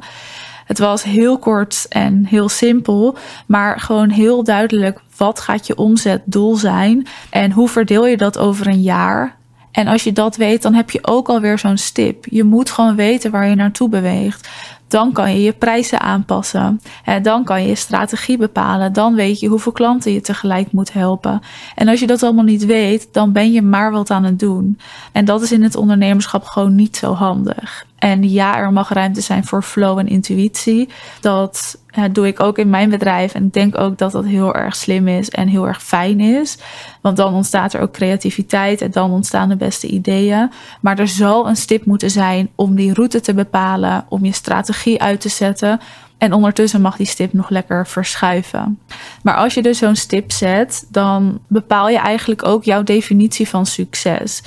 Het 0.65 0.79
was 0.79 1.03
heel 1.03 1.39
kort 1.39 1.87
en 1.89 2.25
heel 2.25 2.49
simpel, 2.49 3.17
maar 3.47 3.81
gewoon 3.81 4.11
heel 4.11 4.45
duidelijk 4.45 5.01
wat 5.17 5.41
gaat 5.41 5.67
je 5.67 5.77
omzetdoel 5.77 6.57
zijn 6.57 7.07
en 7.31 7.53
hoe 7.53 7.69
verdeel 7.69 8.07
je 8.07 8.17
dat 8.17 8.39
over 8.39 8.67
een 8.67 8.83
jaar. 8.83 9.39
En 9.71 9.87
als 9.87 10.05
je 10.05 10.13
dat 10.13 10.37
weet, 10.37 10.63
dan 10.63 10.75
heb 10.75 10.91
je 10.91 11.07
ook 11.07 11.29
alweer 11.29 11.59
zo'n 11.59 11.77
stip. 11.77 12.25
Je 12.31 12.45
moet 12.45 12.71
gewoon 12.71 12.97
weten 12.97 13.31
waar 13.31 13.49
je 13.49 13.55
naartoe 13.55 13.89
beweegt. 13.89 14.49
Dan 14.89 15.13
kan 15.13 15.33
je 15.33 15.43
je 15.43 15.53
prijzen 15.53 16.01
aanpassen. 16.01 16.81
En 17.05 17.23
dan 17.23 17.45
kan 17.45 17.63
je 17.63 17.69
je 17.69 17.75
strategie 17.75 18.37
bepalen. 18.37 18.93
Dan 18.93 19.15
weet 19.15 19.41
je 19.41 19.49
hoeveel 19.49 19.73
klanten 19.73 20.13
je 20.13 20.21
tegelijk 20.21 20.73
moet 20.73 20.93
helpen. 20.93 21.41
En 21.75 21.89
als 21.89 22.01
je 22.01 22.07
dat 22.07 22.23
allemaal 22.23 22.45
niet 22.45 22.65
weet, 22.65 23.09
dan 23.13 23.33
ben 23.33 23.53
je 23.53 23.63
maar 23.63 23.91
wat 23.91 24.11
aan 24.11 24.25
het 24.25 24.39
doen. 24.39 24.79
En 25.13 25.25
dat 25.25 25.43
is 25.43 25.53
in 25.53 25.63
het 25.63 25.77
ondernemerschap 25.77 26.45
gewoon 26.45 26.75
niet 26.75 26.97
zo 26.97 27.13
handig. 27.13 27.87
En 28.01 28.31
ja, 28.31 28.59
er 28.59 28.73
mag 28.73 28.89
ruimte 28.89 29.21
zijn 29.21 29.45
voor 29.45 29.63
flow 29.63 29.99
en 29.99 30.09
intuïtie. 30.09 30.89
Dat 31.21 31.79
doe 32.13 32.27
ik 32.27 32.43
ook 32.43 32.59
in 32.59 32.71
mijn 32.71 32.91
bedrijf. 32.91 33.35
En 33.35 33.45
ik 33.45 33.53
denk 33.53 33.79
ook 33.79 33.99
dat 33.99 34.13
dat 34.13 34.25
heel 34.25 34.55
erg 34.55 34.77
slim 34.77 35.09
is 35.09 35.31
en 35.31 35.49
heel 35.49 35.67
erg 35.67 35.83
fijn 35.83 36.21
is. 36.21 36.59
Want 37.01 37.17
dan 37.17 37.35
ontstaat 37.35 37.73
er 37.73 37.81
ook 37.81 37.93
creativiteit 37.93 38.81
en 38.81 38.91
dan 38.91 39.11
ontstaan 39.11 39.49
de 39.49 39.57
beste 39.57 39.87
ideeën. 39.87 40.51
Maar 40.81 40.99
er 40.99 41.09
zal 41.09 41.49
een 41.49 41.57
stip 41.57 41.85
moeten 41.85 42.11
zijn 42.11 42.51
om 42.55 42.75
die 42.75 42.95
route 42.95 43.21
te 43.21 43.35
bepalen, 43.35 44.05
om 44.09 44.25
je 44.25 44.33
strategie 44.33 45.03
uit 45.03 45.21
te 45.21 45.29
zetten. 45.29 45.81
En 46.19 46.33
ondertussen 46.33 46.81
mag 46.81 46.97
die 46.97 47.07
stip 47.07 47.33
nog 47.33 47.49
lekker 47.49 47.87
verschuiven. 47.87 48.79
Maar 49.23 49.37
als 49.37 49.55
je 49.55 49.63
dus 49.63 49.79
zo'n 49.79 49.97
stip 49.97 50.33
zet, 50.33 50.87
dan 50.89 51.41
bepaal 51.47 51.89
je 51.89 51.99
eigenlijk 51.99 52.47
ook 52.47 52.65
jouw 52.65 52.83
definitie 52.83 53.49
van 53.49 53.67
succes. 53.67 54.43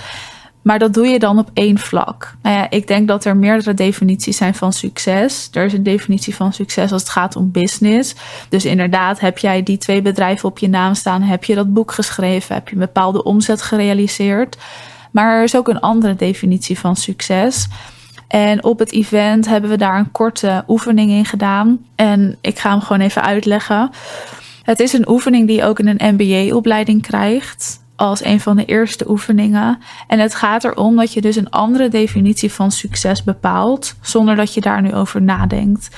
Maar 0.63 0.79
dat 0.79 0.93
doe 0.93 1.07
je 1.07 1.19
dan 1.19 1.39
op 1.39 1.49
één 1.53 1.77
vlak. 1.77 2.35
Nou 2.41 2.55
ja, 2.55 2.69
ik 2.69 2.87
denk 2.87 3.07
dat 3.07 3.25
er 3.25 3.37
meerdere 3.37 3.73
definities 3.73 4.37
zijn 4.37 4.55
van 4.55 4.73
succes. 4.73 5.49
Er 5.51 5.65
is 5.65 5.73
een 5.73 5.83
definitie 5.83 6.35
van 6.35 6.53
succes 6.53 6.91
als 6.91 7.01
het 7.01 7.11
gaat 7.11 7.35
om 7.35 7.51
business. 7.51 8.15
Dus 8.49 8.65
inderdaad, 8.65 9.19
heb 9.19 9.37
jij 9.37 9.63
die 9.63 9.77
twee 9.77 10.01
bedrijven 10.01 10.49
op 10.49 10.57
je 10.57 10.69
naam 10.69 10.93
staan, 10.93 11.21
heb 11.21 11.43
je 11.43 11.55
dat 11.55 11.73
boek 11.73 11.91
geschreven, 11.91 12.55
heb 12.55 12.67
je 12.67 12.73
een 12.73 12.79
bepaalde 12.79 13.23
omzet 13.23 13.61
gerealiseerd. 13.61 14.57
Maar 15.11 15.37
er 15.37 15.43
is 15.43 15.55
ook 15.55 15.67
een 15.67 15.79
andere 15.79 16.15
definitie 16.15 16.79
van 16.79 16.95
succes. 16.95 17.67
En 18.27 18.63
op 18.63 18.79
het 18.79 18.91
event 18.91 19.47
hebben 19.47 19.69
we 19.69 19.77
daar 19.77 19.99
een 19.99 20.11
korte 20.11 20.63
oefening 20.67 21.11
in 21.11 21.25
gedaan. 21.25 21.85
En 21.95 22.37
ik 22.41 22.59
ga 22.59 22.69
hem 22.69 22.81
gewoon 22.81 23.01
even 23.01 23.23
uitleggen. 23.23 23.89
Het 24.63 24.79
is 24.79 24.93
een 24.93 25.09
oefening 25.09 25.47
die 25.47 25.55
je 25.55 25.63
ook 25.63 25.79
in 25.79 25.87
een 25.87 26.15
MBA-opleiding 26.15 27.01
krijgt 27.01 27.81
als 27.95 28.23
een 28.23 28.39
van 28.39 28.55
de 28.55 28.65
eerste 28.65 29.09
oefeningen. 29.09 29.79
En 30.07 30.19
het 30.19 30.35
gaat 30.35 30.63
erom 30.63 30.95
dat 30.95 31.13
je 31.13 31.21
dus 31.21 31.35
een 31.35 31.49
andere 31.49 31.87
definitie 31.87 32.51
van 32.51 32.71
succes 32.71 33.23
bepaalt, 33.23 33.95
zonder 34.01 34.35
dat 34.35 34.53
je 34.53 34.61
daar 34.61 34.81
nu 34.81 34.93
over 34.93 35.21
nadenkt. 35.21 35.89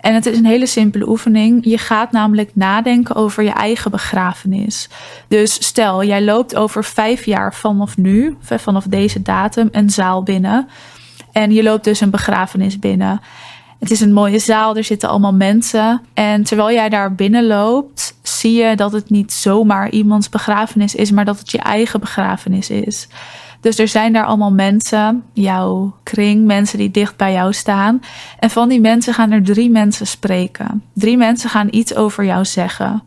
En 0.00 0.14
het 0.14 0.26
is 0.26 0.38
een 0.38 0.46
hele 0.46 0.66
simpele 0.66 1.08
oefening. 1.08 1.64
Je 1.64 1.78
gaat 1.78 2.12
namelijk 2.12 2.50
nadenken 2.54 3.14
over 3.14 3.42
je 3.42 3.50
eigen 3.50 3.90
begrafenis. 3.90 4.88
Dus 5.28 5.66
stel, 5.66 6.04
jij 6.04 6.24
loopt 6.24 6.56
over 6.56 6.84
vijf 6.84 7.24
jaar 7.24 7.54
vanaf 7.54 7.96
nu, 7.96 8.36
vanaf 8.40 8.84
deze 8.84 9.22
datum, 9.22 9.68
een 9.70 9.90
zaal 9.90 10.22
binnen. 10.22 10.68
En 11.32 11.52
je 11.52 11.62
loopt 11.62 11.84
dus 11.84 12.00
een 12.00 12.10
begrafenis 12.10 12.78
binnen. 12.78 13.20
Het 13.78 13.90
is 13.90 14.00
een 14.00 14.12
mooie 14.12 14.38
zaal, 14.38 14.76
er 14.76 14.84
zitten 14.84 15.08
allemaal 15.08 15.34
mensen. 15.34 16.02
En 16.14 16.42
terwijl 16.42 16.72
jij 16.72 16.88
daar 16.88 17.14
binnen 17.14 17.46
loopt, 17.46 18.18
zie 18.22 18.52
je 18.52 18.76
dat 18.76 18.92
het 18.92 19.10
niet 19.10 19.32
zomaar 19.32 19.90
iemands 19.90 20.28
begrafenis 20.28 20.94
is, 20.94 21.10
maar 21.10 21.24
dat 21.24 21.38
het 21.38 21.50
je 21.50 21.58
eigen 21.58 22.00
begrafenis 22.00 22.70
is. 22.70 23.08
Dus 23.60 23.78
er 23.78 23.88
zijn 23.88 24.12
daar 24.12 24.24
allemaal 24.24 24.52
mensen, 24.52 25.24
jouw 25.32 25.94
kring, 26.02 26.44
mensen 26.44 26.78
die 26.78 26.90
dicht 26.90 27.16
bij 27.16 27.32
jou 27.32 27.52
staan. 27.52 28.00
En 28.38 28.50
van 28.50 28.68
die 28.68 28.80
mensen 28.80 29.14
gaan 29.14 29.30
er 29.30 29.42
drie 29.42 29.70
mensen 29.70 30.06
spreken. 30.06 30.82
Drie 30.92 31.16
mensen 31.16 31.50
gaan 31.50 31.68
iets 31.70 31.94
over 31.94 32.24
jou 32.24 32.44
zeggen. 32.44 33.02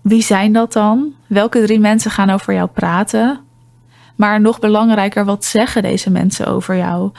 Wie 0.00 0.22
zijn 0.22 0.52
dat 0.52 0.72
dan? 0.72 1.12
Welke 1.26 1.64
drie 1.64 1.80
mensen 1.80 2.10
gaan 2.10 2.30
over 2.30 2.54
jou 2.54 2.68
praten? 2.68 3.40
Maar 4.16 4.40
nog 4.40 4.58
belangrijker, 4.58 5.24
wat 5.24 5.44
zeggen 5.44 5.82
deze 5.82 6.10
mensen 6.10 6.46
over 6.46 6.76
jou? 6.76 7.10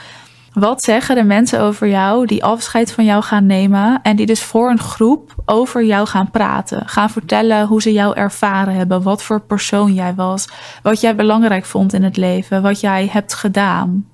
Wat 0.58 0.84
zeggen 0.84 1.14
de 1.14 1.22
mensen 1.22 1.60
over 1.60 1.88
jou 1.88 2.26
die 2.26 2.44
afscheid 2.44 2.92
van 2.92 3.04
jou 3.04 3.22
gaan 3.22 3.46
nemen 3.46 4.02
en 4.02 4.16
die 4.16 4.26
dus 4.26 4.42
voor 4.42 4.70
een 4.70 4.78
groep 4.78 5.34
over 5.44 5.84
jou 5.84 6.06
gaan 6.06 6.30
praten? 6.30 6.88
Gaan 6.88 7.10
vertellen 7.10 7.66
hoe 7.66 7.82
ze 7.82 7.92
jou 7.92 8.16
ervaren 8.16 8.74
hebben, 8.74 9.02
wat 9.02 9.22
voor 9.22 9.40
persoon 9.40 9.94
jij 9.94 10.14
was, 10.14 10.48
wat 10.82 11.00
jij 11.00 11.16
belangrijk 11.16 11.64
vond 11.64 11.92
in 11.92 12.02
het 12.02 12.16
leven, 12.16 12.62
wat 12.62 12.80
jij 12.80 13.08
hebt 13.12 13.34
gedaan. 13.34 14.06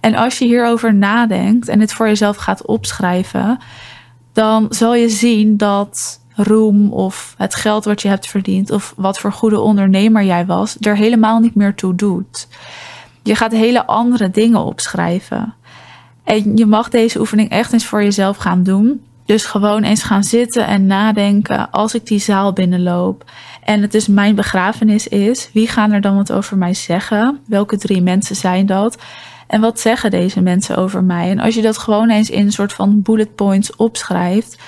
En 0.00 0.14
als 0.14 0.38
je 0.38 0.44
hierover 0.44 0.94
nadenkt 0.94 1.68
en 1.68 1.80
het 1.80 1.92
voor 1.92 2.06
jezelf 2.06 2.36
gaat 2.36 2.66
opschrijven, 2.66 3.58
dan 4.32 4.66
zal 4.70 4.94
je 4.94 5.08
zien 5.08 5.56
dat 5.56 6.20
roem 6.34 6.92
of 6.92 7.34
het 7.36 7.54
geld 7.54 7.84
wat 7.84 8.02
je 8.02 8.08
hebt 8.08 8.26
verdiend 8.26 8.70
of 8.70 8.94
wat 8.96 9.18
voor 9.18 9.32
goede 9.32 9.60
ondernemer 9.60 10.22
jij 10.22 10.46
was, 10.46 10.76
er 10.80 10.96
helemaal 10.96 11.38
niet 11.38 11.54
meer 11.54 11.74
toe 11.74 11.94
doet. 11.94 12.48
Je 13.22 13.34
gaat 13.34 13.52
hele 13.52 13.86
andere 13.86 14.30
dingen 14.30 14.60
opschrijven. 14.60 15.54
En 16.24 16.56
je 16.56 16.66
mag 16.66 16.88
deze 16.88 17.18
oefening 17.18 17.50
echt 17.50 17.72
eens 17.72 17.86
voor 17.86 18.02
jezelf 18.02 18.36
gaan 18.36 18.62
doen. 18.62 19.00
Dus 19.24 19.44
gewoon 19.44 19.82
eens 19.82 20.02
gaan 20.02 20.24
zitten 20.24 20.66
en 20.66 20.86
nadenken 20.86 21.70
als 21.70 21.94
ik 21.94 22.06
die 22.06 22.18
zaal 22.18 22.52
binnenloop 22.52 23.24
en 23.64 23.82
het 23.82 23.92
dus 23.92 24.06
mijn 24.06 24.34
begrafenis 24.34 25.08
is, 25.08 25.50
wie 25.52 25.68
gaan 25.68 25.92
er 25.92 26.00
dan 26.00 26.16
wat 26.16 26.32
over 26.32 26.56
mij 26.56 26.74
zeggen? 26.74 27.40
Welke 27.46 27.76
drie 27.76 28.02
mensen 28.02 28.36
zijn 28.36 28.66
dat? 28.66 28.98
En 29.46 29.60
wat 29.60 29.80
zeggen 29.80 30.10
deze 30.10 30.40
mensen 30.40 30.76
over 30.76 31.04
mij? 31.04 31.30
En 31.30 31.38
als 31.38 31.54
je 31.54 31.62
dat 31.62 31.78
gewoon 31.78 32.10
eens 32.10 32.30
in 32.30 32.46
een 32.46 32.52
soort 32.52 32.72
van 32.72 33.02
bullet 33.02 33.34
points 33.34 33.76
opschrijft, 33.76 34.58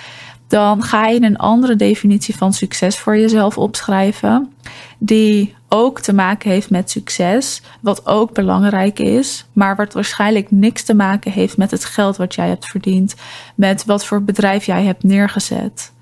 dan 0.52 0.82
ga 0.82 1.06
je 1.06 1.22
een 1.22 1.36
andere 1.36 1.76
definitie 1.76 2.36
van 2.36 2.52
succes 2.52 2.98
voor 2.98 3.16
jezelf 3.16 3.58
opschrijven, 3.58 4.52
die 4.98 5.54
ook 5.68 6.00
te 6.00 6.12
maken 6.12 6.50
heeft 6.50 6.70
met 6.70 6.90
succes, 6.90 7.62
wat 7.80 8.06
ook 8.06 8.34
belangrijk 8.34 8.98
is, 8.98 9.46
maar 9.52 9.76
wat 9.76 9.92
waarschijnlijk 9.92 10.50
niks 10.50 10.82
te 10.82 10.94
maken 10.94 11.32
heeft 11.32 11.56
met 11.56 11.70
het 11.70 11.84
geld 11.84 12.16
wat 12.16 12.34
jij 12.34 12.48
hebt 12.48 12.66
verdiend, 12.66 13.14
met 13.54 13.84
wat 13.84 14.04
voor 14.04 14.22
bedrijf 14.22 14.66
jij 14.66 14.84
hebt 14.84 15.02
neergezet. 15.02 15.92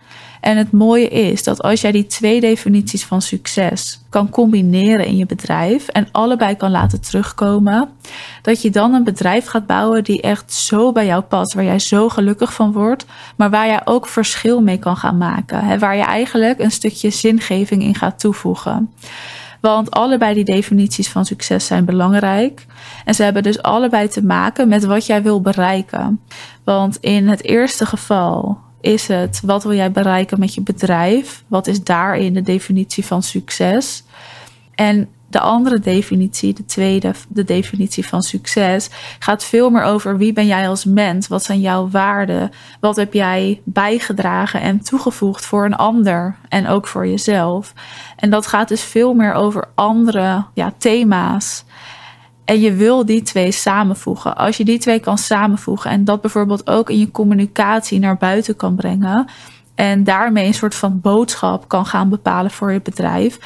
En 0.41 0.57
het 0.57 0.73
mooie 0.73 1.09
is 1.09 1.43
dat 1.45 1.63
als 1.63 1.81
jij 1.81 1.93
die 1.93 2.07
twee 2.07 2.41
definities 2.41 3.05
van 3.05 3.23
succes 3.23 4.01
kan 4.09 4.31
combineren 4.31 5.07
in 5.07 5.17
je 5.17 5.27
bedrijf 5.27 5.89
en 5.89 6.09
allebei 6.13 6.57
kan 6.57 6.71
laten 6.71 7.01
terugkomen, 7.01 7.89
dat 8.43 8.63
je 8.63 8.71
dan 8.71 8.95
een 8.95 9.05
bedrijf 9.05 9.47
gaat 9.47 9.67
bouwen 9.67 10.05
die 10.05 10.21
echt 10.21 10.53
zo 10.53 10.93
bij 10.93 11.07
jou 11.07 11.23
past, 11.23 11.55
waar 11.55 11.65
jij 11.65 11.79
zo 11.79 12.09
gelukkig 12.09 12.55
van 12.55 12.73
wordt, 12.73 13.05
maar 13.37 13.51
waar 13.51 13.67
jij 13.67 13.81
ook 13.85 14.07
verschil 14.07 14.63
mee 14.63 14.79
kan 14.79 14.97
gaan 14.97 15.19
maken. 15.19 15.65
Hè, 15.65 15.79
waar 15.79 15.97
je 15.97 16.03
eigenlijk 16.03 16.59
een 16.59 16.71
stukje 16.71 17.11
zingeving 17.11 17.83
in 17.83 17.95
gaat 17.95 18.21
toevoegen. 18.21 18.93
Want 19.61 19.91
allebei 19.91 20.35
die 20.35 20.45
definities 20.45 21.09
van 21.09 21.25
succes 21.25 21.67
zijn 21.67 21.85
belangrijk. 21.85 22.67
En 23.05 23.15
ze 23.15 23.23
hebben 23.23 23.43
dus 23.43 23.63
allebei 23.63 24.09
te 24.09 24.25
maken 24.25 24.69
met 24.69 24.85
wat 24.85 25.07
jij 25.07 25.23
wil 25.23 25.41
bereiken. 25.41 26.21
Want 26.65 26.97
in 27.01 27.29
het 27.29 27.45
eerste 27.45 27.87
geval 27.87 28.59
is 28.81 29.09
het 29.09 29.41
wat 29.45 29.63
wil 29.63 29.75
jij 29.75 29.91
bereiken 29.91 30.39
met 30.39 30.55
je 30.55 30.61
bedrijf? 30.61 31.45
Wat 31.47 31.67
is 31.67 31.85
daarin 31.85 32.35
de 32.35 32.43
definitie 32.43 33.05
van 33.05 33.23
succes? 33.23 34.03
En 34.75 35.09
de 35.31 35.41
andere 35.41 35.79
definitie, 35.79 36.55
de 36.55 36.65
tweede, 36.65 37.15
de 37.29 37.45
definitie 37.45 38.07
van 38.07 38.23
succes, 38.23 38.89
gaat 39.19 39.45
veel 39.45 39.71
meer 39.71 39.83
over 39.83 40.19
wie 40.19 40.33
ben 40.33 40.47
jij 40.47 40.69
als 40.69 40.85
mens? 40.85 41.29
Wat 41.29 41.45
zijn 41.45 41.61
jouw 41.61 41.89
waarden? 41.89 42.51
Wat 42.81 42.97
heb 42.97 43.13
jij 43.13 43.61
bijgedragen 43.65 44.61
en 44.61 44.81
toegevoegd 44.81 45.45
voor 45.45 45.65
een 45.65 45.77
ander 45.77 46.37
en 46.49 46.67
ook 46.67 46.87
voor 46.87 47.07
jezelf? 47.07 47.73
En 48.17 48.31
dat 48.31 48.47
gaat 48.47 48.69
dus 48.69 48.83
veel 48.83 49.15
meer 49.15 49.33
over 49.33 49.69
andere 49.75 50.45
ja, 50.55 50.73
thema's. 50.79 51.65
En 52.51 52.61
je 52.61 52.75
wil 52.75 53.05
die 53.05 53.23
twee 53.23 53.53
samenvoegen. 53.53 54.37
Als 54.37 54.57
je 54.57 54.65
die 54.65 54.79
twee 54.79 55.01
kan 55.01 55.19
samenvoegen 55.19 55.91
en 55.91 56.05
dat 56.05 56.21
bijvoorbeeld 56.21 56.67
ook 56.67 56.91
in 56.91 56.99
je 56.99 57.11
communicatie 57.11 57.99
naar 57.99 58.17
buiten 58.17 58.57
kan 58.57 58.75
brengen. 58.75 59.27
En 59.75 60.05
daarmee 60.05 60.47
een 60.47 60.55
soort 60.55 60.75
van 60.75 61.01
boodschap 61.01 61.69
kan 61.69 61.87
gaan 61.87 62.09
bepalen 62.09 62.51
voor 62.51 62.73
je 62.73 62.81
bedrijf. 62.81 63.39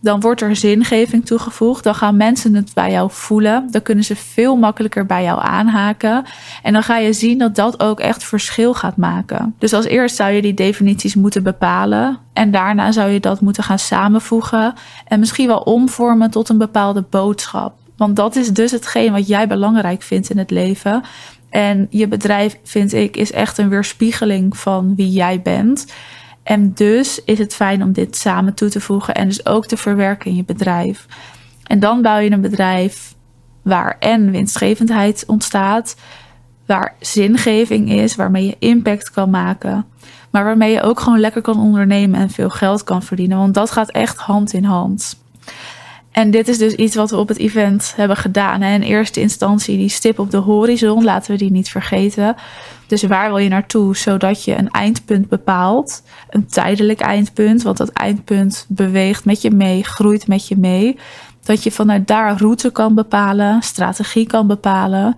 Dan 0.00 0.20
wordt 0.20 0.40
er 0.40 0.56
zingeving 0.56 1.26
toegevoegd. 1.26 1.84
Dan 1.84 1.94
gaan 1.94 2.16
mensen 2.16 2.54
het 2.54 2.70
bij 2.74 2.90
jou 2.90 3.10
voelen. 3.12 3.68
Dan 3.70 3.82
kunnen 3.82 4.04
ze 4.04 4.16
veel 4.16 4.56
makkelijker 4.56 5.06
bij 5.06 5.22
jou 5.22 5.40
aanhaken. 5.42 6.24
En 6.62 6.72
dan 6.72 6.82
ga 6.82 6.98
je 6.98 7.12
zien 7.12 7.38
dat 7.38 7.54
dat 7.54 7.80
ook 7.80 8.00
echt 8.00 8.24
verschil 8.24 8.74
gaat 8.74 8.96
maken. 8.96 9.54
Dus 9.58 9.72
als 9.72 9.84
eerst 9.84 10.16
zou 10.16 10.30
je 10.30 10.42
die 10.42 10.54
definities 10.54 11.14
moeten 11.14 11.42
bepalen. 11.42 12.18
En 12.32 12.50
daarna 12.50 12.92
zou 12.92 13.10
je 13.10 13.20
dat 13.20 13.40
moeten 13.40 13.62
gaan 13.62 13.78
samenvoegen. 13.78 14.74
En 15.06 15.18
misschien 15.18 15.46
wel 15.46 15.60
omvormen 15.60 16.30
tot 16.30 16.48
een 16.48 16.58
bepaalde 16.58 17.04
boodschap. 17.10 17.80
Want 18.02 18.16
dat 18.16 18.36
is 18.36 18.52
dus 18.52 18.70
hetgeen 18.70 19.12
wat 19.12 19.26
jij 19.26 19.46
belangrijk 19.46 20.02
vindt 20.02 20.30
in 20.30 20.38
het 20.38 20.50
leven. 20.50 21.02
En 21.50 21.86
je 21.90 22.08
bedrijf, 22.08 22.58
vind 22.64 22.92
ik, 22.92 23.16
is 23.16 23.32
echt 23.32 23.58
een 23.58 23.68
weerspiegeling 23.68 24.56
van 24.56 24.94
wie 24.96 25.10
jij 25.10 25.42
bent. 25.42 25.92
En 26.42 26.72
dus 26.74 27.24
is 27.24 27.38
het 27.38 27.54
fijn 27.54 27.82
om 27.82 27.92
dit 27.92 28.16
samen 28.16 28.54
toe 28.54 28.68
te 28.68 28.80
voegen 28.80 29.14
en 29.14 29.28
dus 29.28 29.46
ook 29.46 29.66
te 29.66 29.76
verwerken 29.76 30.30
in 30.30 30.36
je 30.36 30.44
bedrijf. 30.44 31.06
En 31.66 31.80
dan 31.80 32.02
bouw 32.02 32.18
je 32.18 32.30
een 32.30 32.40
bedrijf 32.40 33.14
waar 33.62 33.96
en 33.98 34.30
winstgevendheid 34.30 35.24
ontstaat, 35.26 35.96
waar 36.66 36.94
zingeving 37.00 37.90
is, 37.90 38.14
waarmee 38.16 38.46
je 38.46 38.56
impact 38.58 39.10
kan 39.10 39.30
maken, 39.30 39.86
maar 40.30 40.44
waarmee 40.44 40.72
je 40.72 40.82
ook 40.82 41.00
gewoon 41.00 41.20
lekker 41.20 41.42
kan 41.42 41.60
ondernemen 41.60 42.20
en 42.20 42.30
veel 42.30 42.50
geld 42.50 42.84
kan 42.84 43.02
verdienen. 43.02 43.38
Want 43.38 43.54
dat 43.54 43.70
gaat 43.70 43.90
echt 43.90 44.16
hand 44.16 44.52
in 44.52 44.64
hand. 44.64 45.20
En 46.12 46.30
dit 46.30 46.48
is 46.48 46.58
dus 46.58 46.74
iets 46.74 46.94
wat 46.94 47.10
we 47.10 47.16
op 47.16 47.28
het 47.28 47.38
event 47.38 47.92
hebben 47.96 48.16
gedaan. 48.16 48.62
In 48.62 48.82
eerste 48.82 49.20
instantie 49.20 49.76
die 49.76 49.88
stip 49.88 50.18
op 50.18 50.30
de 50.30 50.36
horizon, 50.36 51.04
laten 51.04 51.32
we 51.32 51.38
die 51.38 51.50
niet 51.50 51.68
vergeten. 51.68 52.36
Dus 52.86 53.02
waar 53.02 53.28
wil 53.28 53.38
je 53.38 53.48
naartoe, 53.48 53.96
zodat 53.96 54.44
je 54.44 54.56
een 54.56 54.70
eindpunt 54.70 55.28
bepaalt. 55.28 56.02
Een 56.30 56.46
tijdelijk 56.46 57.00
eindpunt, 57.00 57.62
want 57.62 57.76
dat 57.76 57.88
eindpunt 57.88 58.66
beweegt 58.68 59.24
met 59.24 59.42
je 59.42 59.50
mee, 59.50 59.84
groeit 59.84 60.26
met 60.26 60.48
je 60.48 60.56
mee. 60.56 60.98
Dat 61.44 61.62
je 61.62 61.70
vanuit 61.70 62.06
daar 62.06 62.36
route 62.36 62.70
kan 62.70 62.94
bepalen, 62.94 63.62
strategie 63.62 64.26
kan 64.26 64.46
bepalen. 64.46 65.16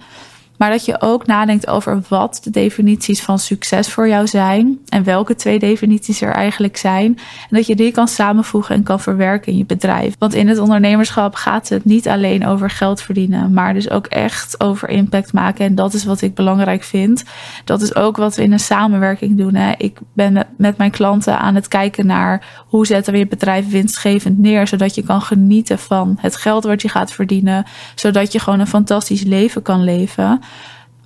Maar 0.57 0.71
dat 0.71 0.85
je 0.85 1.01
ook 1.01 1.27
nadenkt 1.27 1.67
over 1.67 2.03
wat 2.09 2.41
de 2.43 2.51
definities 2.51 3.23
van 3.23 3.39
succes 3.39 3.89
voor 3.89 4.09
jou 4.09 4.27
zijn. 4.27 4.79
En 4.89 5.05
welke 5.05 5.35
twee 5.35 5.59
definities 5.59 6.21
er 6.21 6.33
eigenlijk 6.33 6.77
zijn. 6.77 7.19
En 7.51 7.57
dat 7.57 7.67
je 7.67 7.77
die 7.77 7.93
kan 7.93 8.09
samenvoegen 8.09 8.75
en 8.75 8.83
kan 8.83 9.01
verwerken 9.01 9.53
in 9.53 9.59
je 9.59 9.65
bedrijf. 9.65 10.15
Want 10.19 10.35
in 10.35 10.49
het 10.49 10.59
ondernemerschap 10.59 11.35
gaat 11.35 11.69
het 11.69 11.85
niet 11.85 12.09
alleen 12.09 12.47
over 12.47 12.71
geld 12.71 13.03
verdienen. 13.03 13.53
Maar 13.53 13.75
dus 13.75 13.91
ook 13.91 14.07
echt 14.07 14.61
over 14.61 14.89
impact 14.89 15.33
maken. 15.33 15.65
En 15.65 15.75
dat 15.75 15.95
is 15.95 16.05
wat 16.05 16.23
ik 16.23 16.35
belangrijk 16.35 16.83
vind. 16.83 17.25
Dat 17.65 17.83
is 17.83 17.95
ook 17.95 18.17
wat 18.17 18.37
we 18.37 18.43
in 18.43 18.53
een 18.53 18.61
samenwerking 18.61 19.37
doen. 19.37 19.55
Hè. 19.55 19.73
Ik 19.79 19.99
ben 20.13 20.47
met 20.57 20.77
mijn 20.77 20.91
klanten 20.91 21.39
aan 21.39 21.55
het 21.55 21.69
kijken 21.69 22.07
naar 22.07 22.65
hoe 22.69 22.87
zetten 22.87 23.13
we 23.13 23.19
je 23.19 23.27
bedrijf 23.27 23.71
winstgevend 23.71 24.39
neer. 24.39 24.67
Zodat 24.67 24.95
je 24.95 25.03
kan 25.03 25.23
genieten 25.23 25.79
van 25.79 26.17
het 26.21 26.37
geld 26.37 26.65
wat 26.65 26.83
je 26.83 26.89
gaat 26.89 27.13
verdienen. 27.13 27.65
Zodat 27.95 28.33
je 28.33 28.39
gewoon 28.39 28.61
een 28.61 28.67
fantastisch 28.67 29.23
leven 29.23 29.63
kan 29.63 29.85
leven. 29.85 30.43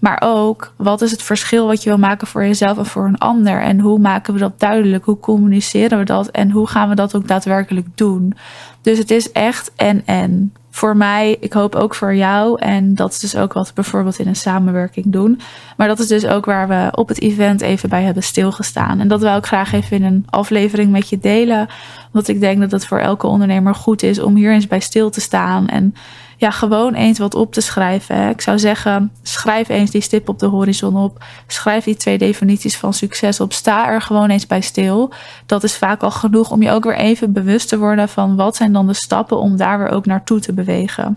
Maar 0.00 0.22
ook, 0.24 0.72
wat 0.76 1.02
is 1.02 1.10
het 1.10 1.22
verschil 1.22 1.66
wat 1.66 1.82
je 1.82 1.88
wil 1.88 1.98
maken 1.98 2.26
voor 2.26 2.42
jezelf 2.42 2.78
en 2.78 2.86
voor 2.86 3.06
een 3.06 3.18
ander? 3.18 3.60
En 3.60 3.80
hoe 3.80 3.98
maken 3.98 4.34
we 4.34 4.40
dat 4.40 4.60
duidelijk? 4.60 5.04
Hoe 5.04 5.20
communiceren 5.20 5.98
we 5.98 6.04
dat? 6.04 6.28
En 6.28 6.50
hoe 6.50 6.66
gaan 6.66 6.88
we 6.88 6.94
dat 6.94 7.16
ook 7.16 7.28
daadwerkelijk 7.28 7.86
doen? 7.94 8.34
Dus 8.82 8.98
het 8.98 9.10
is 9.10 9.32
echt 9.32 9.72
en 9.76 10.02
en. 10.06 10.52
Voor 10.70 10.96
mij, 10.96 11.36
ik 11.40 11.52
hoop 11.52 11.74
ook 11.74 11.94
voor 11.94 12.14
jou. 12.14 12.60
En 12.60 12.94
dat 12.94 13.12
is 13.12 13.18
dus 13.18 13.36
ook 13.36 13.52
wat 13.52 13.68
we 13.68 13.74
bijvoorbeeld 13.74 14.18
in 14.18 14.28
een 14.28 14.36
samenwerking 14.36 15.06
doen. 15.12 15.40
Maar 15.76 15.88
dat 15.88 15.98
is 15.98 16.06
dus 16.06 16.26
ook 16.26 16.44
waar 16.44 16.68
we 16.68 16.88
op 16.94 17.08
het 17.08 17.20
event 17.20 17.60
even 17.60 17.88
bij 17.88 18.02
hebben 18.02 18.22
stilgestaan. 18.22 19.00
En 19.00 19.08
dat 19.08 19.20
wil 19.20 19.36
ik 19.36 19.46
graag 19.46 19.72
even 19.72 19.96
in 19.96 20.04
een 20.04 20.26
aflevering 20.30 20.90
met 20.90 21.08
je 21.08 21.18
delen. 21.18 21.68
Want 22.10 22.28
ik 22.28 22.40
denk 22.40 22.60
dat 22.60 22.70
het 22.70 22.86
voor 22.86 22.98
elke 22.98 23.26
ondernemer 23.26 23.74
goed 23.74 24.02
is 24.02 24.20
om 24.20 24.36
hier 24.36 24.52
eens 24.52 24.66
bij 24.66 24.80
stil 24.80 25.10
te 25.10 25.20
staan. 25.20 25.68
En 25.68 25.94
ja, 26.38 26.50
gewoon 26.50 26.94
eens 26.94 27.18
wat 27.18 27.34
op 27.34 27.52
te 27.52 27.60
schrijven. 27.60 28.28
Ik 28.28 28.40
zou 28.40 28.58
zeggen, 28.58 29.12
schrijf 29.22 29.68
eens 29.68 29.90
die 29.90 30.00
stip 30.00 30.28
op 30.28 30.38
de 30.38 30.46
horizon 30.46 30.96
op. 30.96 31.24
Schrijf 31.46 31.84
die 31.84 31.96
twee 31.96 32.18
definities 32.18 32.76
van 32.76 32.94
succes 32.94 33.40
op. 33.40 33.52
Sta 33.52 33.88
er 33.88 34.00
gewoon 34.02 34.30
eens 34.30 34.46
bij 34.46 34.60
stil. 34.60 35.12
Dat 35.46 35.64
is 35.64 35.76
vaak 35.76 36.02
al 36.02 36.10
genoeg 36.10 36.50
om 36.50 36.62
je 36.62 36.70
ook 36.70 36.84
weer 36.84 36.96
even 36.96 37.32
bewust 37.32 37.68
te 37.68 37.78
worden 37.78 38.08
van 38.08 38.36
wat 38.36 38.56
zijn 38.56 38.72
dan 38.72 38.86
de 38.86 38.92
stappen 38.92 39.38
om 39.38 39.56
daar 39.56 39.78
weer 39.78 39.88
ook 39.88 40.06
naartoe 40.06 40.40
te 40.40 40.52
bewegen. 40.52 41.16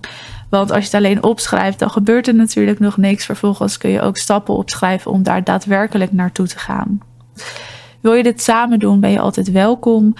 Want 0.49 0.71
als 0.71 0.79
je 0.79 0.85
het 0.85 1.05
alleen 1.05 1.23
opschrijft, 1.23 1.79
dan 1.79 1.89
gebeurt 1.89 2.27
er 2.27 2.35
natuurlijk 2.35 2.79
nog 2.79 2.97
niks. 2.97 3.25
Vervolgens 3.25 3.77
kun 3.77 3.89
je 3.89 4.01
ook 4.01 4.17
stappen 4.17 4.55
opschrijven 4.55 5.11
om 5.11 5.23
daar 5.23 5.43
daadwerkelijk 5.43 6.11
naartoe 6.11 6.47
te 6.47 6.59
gaan. 6.59 6.99
Wil 7.99 8.13
je 8.13 8.23
dit 8.23 8.41
samen 8.41 8.79
doen, 8.79 8.99
ben 8.99 9.11
je 9.11 9.19
altijd 9.19 9.51
welkom. 9.51 10.13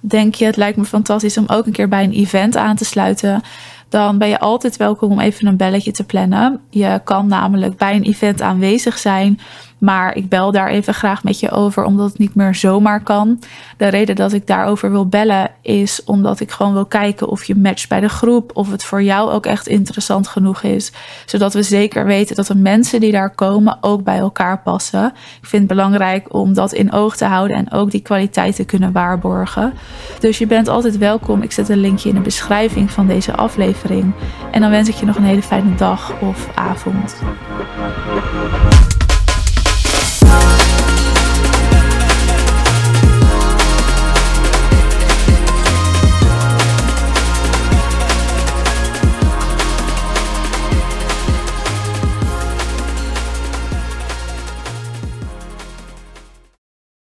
Denk 0.00 0.34
je, 0.34 0.44
het 0.44 0.56
lijkt 0.56 0.76
me 0.76 0.84
fantastisch 0.84 1.38
om 1.38 1.44
ook 1.46 1.66
een 1.66 1.72
keer 1.72 1.88
bij 1.88 2.04
een 2.04 2.12
event 2.12 2.56
aan 2.56 2.76
te 2.76 2.84
sluiten 2.84 3.42
dan 3.88 4.18
ben 4.18 4.28
je 4.28 4.38
altijd 4.38 4.76
welkom 4.76 5.10
om 5.10 5.20
even 5.20 5.46
een 5.46 5.56
belletje 5.56 5.90
te 5.90 6.04
plannen. 6.04 6.60
Je 6.70 7.00
kan 7.04 7.26
namelijk 7.26 7.76
bij 7.76 7.94
een 7.94 8.02
event 8.02 8.42
aanwezig 8.42 8.98
zijn 8.98 9.40
maar 9.78 10.16
ik 10.16 10.28
bel 10.28 10.52
daar 10.52 10.68
even 10.68 10.94
graag 10.94 11.24
met 11.24 11.40
je 11.40 11.50
over, 11.50 11.84
omdat 11.84 12.08
het 12.08 12.18
niet 12.18 12.34
meer 12.34 12.54
zomaar 12.54 13.02
kan. 13.02 13.40
De 13.76 13.88
reden 13.88 14.16
dat 14.16 14.32
ik 14.32 14.46
daarover 14.46 14.90
wil 14.90 15.06
bellen 15.06 15.50
is 15.62 16.04
omdat 16.04 16.40
ik 16.40 16.50
gewoon 16.50 16.72
wil 16.72 16.86
kijken 16.86 17.28
of 17.28 17.44
je 17.44 17.54
matcht 17.54 17.88
bij 17.88 18.00
de 18.00 18.08
groep. 18.08 18.50
Of 18.54 18.70
het 18.70 18.84
voor 18.84 19.02
jou 19.02 19.30
ook 19.30 19.46
echt 19.46 19.66
interessant 19.66 20.28
genoeg 20.28 20.62
is. 20.62 20.92
Zodat 21.26 21.54
we 21.54 21.62
zeker 21.62 22.04
weten 22.04 22.36
dat 22.36 22.46
de 22.46 22.56
mensen 22.56 23.00
die 23.00 23.12
daar 23.12 23.30
komen 23.30 23.78
ook 23.80 24.04
bij 24.04 24.18
elkaar 24.18 24.58
passen. 24.58 25.06
Ik 25.40 25.48
vind 25.48 25.62
het 25.62 25.76
belangrijk 25.76 26.34
om 26.34 26.54
dat 26.54 26.72
in 26.72 26.92
oog 26.92 27.16
te 27.16 27.24
houden 27.24 27.56
en 27.56 27.72
ook 27.72 27.90
die 27.90 28.02
kwaliteit 28.02 28.56
te 28.56 28.64
kunnen 28.64 28.92
waarborgen. 28.92 29.72
Dus 30.18 30.38
je 30.38 30.46
bent 30.46 30.68
altijd 30.68 30.98
welkom. 30.98 31.42
Ik 31.42 31.52
zet 31.52 31.68
een 31.68 31.80
linkje 31.80 32.08
in 32.08 32.14
de 32.14 32.20
beschrijving 32.20 32.90
van 32.90 33.06
deze 33.06 33.36
aflevering. 33.36 34.12
En 34.50 34.60
dan 34.60 34.70
wens 34.70 34.88
ik 34.88 34.94
je 34.94 35.06
nog 35.06 35.16
een 35.16 35.22
hele 35.22 35.42
fijne 35.42 35.74
dag 35.74 36.12
of 36.20 36.48
avond. 36.54 37.16